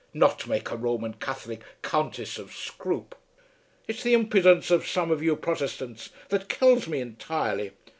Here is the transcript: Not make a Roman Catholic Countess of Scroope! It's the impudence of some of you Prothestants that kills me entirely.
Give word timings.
Not 0.15 0.47
make 0.47 0.71
a 0.71 0.75
Roman 0.77 1.13
Catholic 1.13 1.61
Countess 1.83 2.39
of 2.39 2.55
Scroope! 2.55 3.13
It's 3.87 4.01
the 4.01 4.15
impudence 4.15 4.71
of 4.71 4.87
some 4.87 5.11
of 5.11 5.21
you 5.21 5.35
Prothestants 5.35 6.09
that 6.29 6.49
kills 6.49 6.87
me 6.87 6.99
entirely. 7.01 7.73